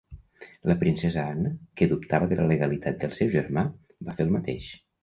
[0.71, 1.51] La princesa Anna,
[1.81, 3.71] que dubtava de la legalitat del seu germà,
[4.11, 4.75] va fer el mateix.